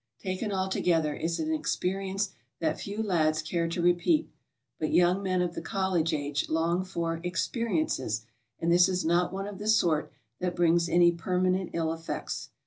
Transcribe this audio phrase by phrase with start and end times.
[0.17, 4.31] Taken altogether, it is an experience that few lads care to repeat,
[4.79, 8.25] but young men of the College age long for "experiences,"
[8.57, 12.49] and this is not one of the sort that brings any permanent ill effects.